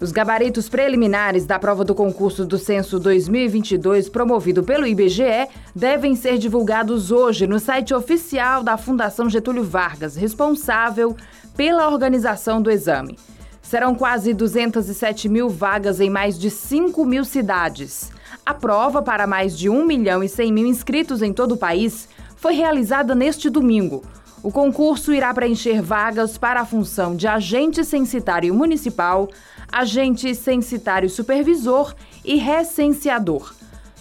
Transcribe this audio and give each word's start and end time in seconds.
Os 0.00 0.10
gabaritos 0.10 0.68
preliminares 0.68 1.46
da 1.46 1.56
prova 1.56 1.84
do 1.84 1.94
concurso 1.94 2.44
do 2.44 2.58
Censo 2.58 2.98
2022, 2.98 4.08
promovido 4.08 4.64
pelo 4.64 4.86
IBGE, 4.86 5.48
devem 5.74 6.16
ser 6.16 6.36
divulgados 6.36 7.12
hoje 7.12 7.46
no 7.46 7.60
site 7.60 7.94
oficial 7.94 8.64
da 8.64 8.76
Fundação 8.76 9.30
Getúlio 9.30 9.62
Vargas, 9.62 10.16
responsável 10.16 11.16
pela 11.56 11.88
organização 11.88 12.60
do 12.60 12.72
exame. 12.72 13.16
Serão 13.62 13.94
quase 13.94 14.34
207 14.34 15.28
mil 15.28 15.48
vagas 15.48 16.00
em 16.00 16.10
mais 16.10 16.36
de 16.38 16.50
5 16.50 17.04
mil 17.04 17.24
cidades. 17.24 18.10
A 18.44 18.52
prova, 18.52 19.00
para 19.00 19.28
mais 19.28 19.56
de 19.56 19.70
1 19.70 19.86
milhão 19.86 20.24
e 20.24 20.28
100 20.28 20.52
mil 20.52 20.66
inscritos 20.66 21.22
em 21.22 21.32
todo 21.32 21.52
o 21.52 21.56
país, 21.56 22.08
foi 22.36 22.54
realizada 22.54 23.14
neste 23.14 23.48
domingo. 23.48 24.02
O 24.44 24.52
concurso 24.52 25.14
irá 25.14 25.32
preencher 25.32 25.80
vagas 25.80 26.36
para 26.36 26.60
a 26.60 26.66
função 26.66 27.16
de 27.16 27.26
agente 27.26 27.82
censitário 27.82 28.54
municipal, 28.54 29.30
agente 29.74 30.32
censitário 30.36 31.10
supervisor 31.10 31.96
e 32.24 32.36
recenseador. 32.36 33.52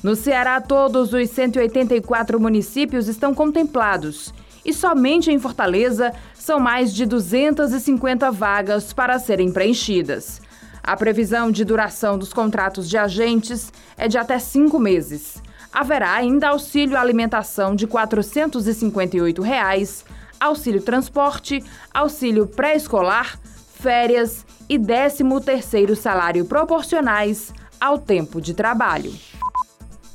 No 0.03 0.15
Ceará, 0.15 0.61
todos 0.61 1.13
os 1.13 1.29
184 1.31 2.39
municípios 2.39 3.07
estão 3.07 3.33
contemplados 3.33 4.31
e 4.63 4.71
somente 4.71 5.31
em 5.31 5.39
Fortaleza 5.39 6.13
são 6.35 6.59
mais 6.59 6.93
de 6.93 7.07
250 7.07 8.29
vagas 8.29 8.93
para 8.93 9.17
serem 9.17 9.51
preenchidas. 9.51 10.39
A 10.83 10.95
previsão 10.95 11.49
de 11.49 11.65
duração 11.65 12.19
dos 12.19 12.31
contratos 12.31 12.87
de 12.87 12.95
agentes 12.95 13.73
é 13.97 14.07
de 14.07 14.19
até 14.19 14.37
cinco 14.37 14.77
meses. 14.77 15.41
Haverá 15.73 16.13
ainda 16.13 16.49
auxílio 16.49 16.99
alimentação 16.99 17.75
de 17.75 17.87
458 17.87 19.41
reais, 19.41 20.05
auxílio 20.39 20.83
transporte, 20.83 21.63
auxílio 21.91 22.45
pré-escolar, 22.45 23.39
férias 23.83 24.45
e 24.69 24.79
13º 24.79 25.93
salário 25.93 26.45
proporcionais 26.45 27.53
ao 27.81 27.99
tempo 27.99 28.39
de 28.39 28.53
trabalho. 28.53 29.13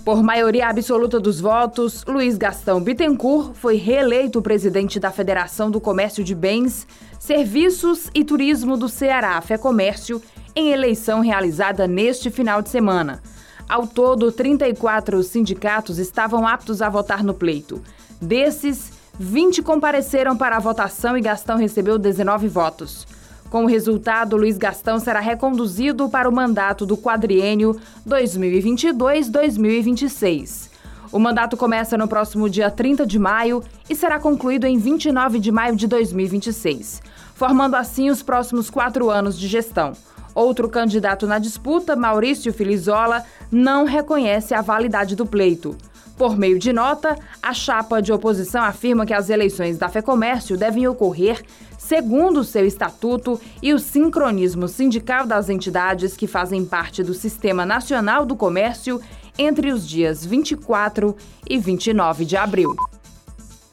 Por 0.06 0.22
maioria 0.22 0.68
absoluta 0.68 1.20
dos 1.20 1.38
votos, 1.38 2.02
Luiz 2.08 2.38
Gastão 2.38 2.80
Bittencourt 2.80 3.52
foi 3.52 3.76
reeleito 3.76 4.40
presidente 4.40 4.98
da 4.98 5.10
Federação 5.10 5.70
do 5.70 5.82
Comércio 5.82 6.24
de 6.24 6.34
Bens, 6.34 6.86
Serviços 7.20 8.08
e 8.14 8.24
Turismo 8.24 8.74
do 8.74 8.88
Ceará, 8.88 9.38
FEComércio, 9.42 10.22
em 10.56 10.70
eleição 10.70 11.20
realizada 11.20 11.86
neste 11.86 12.30
final 12.30 12.62
de 12.62 12.70
semana. 12.70 13.22
Ao 13.68 13.86
todo, 13.86 14.32
34 14.32 15.22
sindicatos 15.22 15.98
estavam 15.98 16.48
aptos 16.48 16.80
a 16.80 16.88
votar 16.88 17.22
no 17.22 17.34
pleito. 17.34 17.82
Desses, 18.18 18.90
20 19.18 19.60
compareceram 19.60 20.34
para 20.38 20.56
a 20.56 20.60
votação 20.60 21.18
e 21.18 21.20
Gastão 21.20 21.58
recebeu 21.58 21.98
19 21.98 22.48
votos. 22.48 23.06
Com 23.50 23.64
o 23.64 23.66
resultado, 23.66 24.36
Luiz 24.36 24.56
Gastão 24.58 25.00
será 25.00 25.20
reconduzido 25.20 26.10
para 26.10 26.28
o 26.28 26.32
mandato 26.32 26.84
do 26.84 26.98
quadriênio 26.98 27.80
2022-2026. 28.06 30.68
O 31.10 31.18
mandato 31.18 31.56
começa 31.56 31.96
no 31.96 32.06
próximo 32.06 32.50
dia 32.50 32.70
30 32.70 33.06
de 33.06 33.18
maio 33.18 33.64
e 33.88 33.94
será 33.94 34.20
concluído 34.20 34.66
em 34.66 34.76
29 34.76 35.38
de 35.38 35.50
maio 35.50 35.74
de 35.74 35.86
2026, 35.86 37.00
formando 37.34 37.76
assim 37.76 38.10
os 38.10 38.22
próximos 38.22 38.68
quatro 38.68 39.08
anos 39.08 39.38
de 39.38 39.48
gestão. 39.48 39.94
Outro 40.34 40.68
candidato 40.68 41.26
na 41.26 41.38
disputa, 41.38 41.96
Maurício 41.96 42.52
Filizola, 42.52 43.24
não 43.50 43.86
reconhece 43.86 44.52
a 44.52 44.60
validade 44.60 45.16
do 45.16 45.24
pleito. 45.24 45.74
Por 46.18 46.36
meio 46.36 46.58
de 46.58 46.72
nota, 46.72 47.16
a 47.40 47.54
chapa 47.54 48.02
de 48.02 48.12
oposição 48.12 48.60
afirma 48.64 49.06
que 49.06 49.14
as 49.14 49.30
eleições 49.30 49.78
da 49.78 49.88
FEComércio 49.88 50.56
devem 50.56 50.88
ocorrer 50.88 51.44
segundo 51.78 52.42
seu 52.42 52.66
estatuto 52.66 53.40
e 53.62 53.72
o 53.72 53.78
sincronismo 53.78 54.66
sindical 54.66 55.24
das 55.24 55.48
entidades 55.48 56.16
que 56.16 56.26
fazem 56.26 56.64
parte 56.64 57.04
do 57.04 57.14
Sistema 57.14 57.64
Nacional 57.64 58.26
do 58.26 58.34
Comércio 58.34 59.00
entre 59.38 59.70
os 59.70 59.88
dias 59.88 60.26
24 60.26 61.16
e 61.48 61.56
29 61.56 62.24
de 62.24 62.36
abril. 62.36 62.74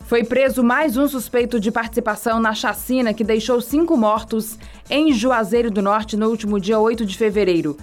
Foi 0.02 0.24
preso 0.24 0.64
mais 0.64 0.96
um 0.98 1.08
suspeito 1.08 1.60
de 1.60 1.72
participação 1.72 2.40
na 2.40 2.54
chacina 2.54 3.12
que 3.12 3.24
deixou 3.24 3.60
cinco 3.60 3.98
mortos 3.98 4.56
em 4.88 5.12
Juazeiro 5.12 5.72
do 5.72 5.82
Norte 5.82 6.16
no 6.16 6.30
último 6.30 6.60
dia 6.60 6.78
8 6.78 7.08
de 7.08 7.18
fevereiro. 7.18 7.76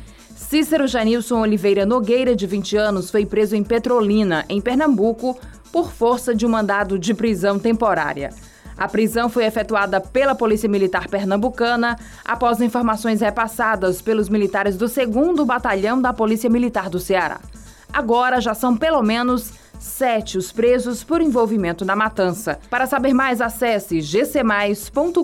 Cícero 0.48 0.86
Janilson 0.86 1.40
Oliveira 1.40 1.86
Nogueira, 1.86 2.36
de 2.36 2.46
20 2.46 2.76
anos, 2.76 3.10
foi 3.10 3.24
preso 3.24 3.56
em 3.56 3.62
Petrolina, 3.64 4.44
em 4.48 4.60
Pernambuco, 4.60 5.38
por 5.72 5.90
força 5.90 6.34
de 6.34 6.44
um 6.44 6.50
mandado 6.50 6.98
de 6.98 7.14
prisão 7.14 7.58
temporária. 7.58 8.30
A 8.76 8.88
prisão 8.88 9.30
foi 9.30 9.44
efetuada 9.44 10.00
pela 10.00 10.34
Polícia 10.34 10.68
Militar 10.68 11.08
Pernambucana 11.08 11.96
após 12.24 12.60
informações 12.60 13.20
repassadas 13.20 14.02
pelos 14.02 14.28
militares 14.28 14.76
do 14.76 14.86
2 14.86 15.46
Batalhão 15.46 16.02
da 16.02 16.12
Polícia 16.12 16.50
Militar 16.50 16.90
do 16.90 16.98
Ceará. 16.98 17.40
Agora 17.92 18.40
já 18.40 18.52
são 18.52 18.76
pelo 18.76 19.02
menos 19.02 19.52
sete 19.78 20.36
os 20.36 20.52
presos 20.52 21.02
por 21.02 21.20
envolvimento 21.20 21.84
na 21.84 21.96
matança. 21.96 22.58
Para 22.68 22.86
saber 22.86 23.14
mais, 23.14 23.40
acesse 23.40 24.00
gcmais.com.br. 24.00 25.22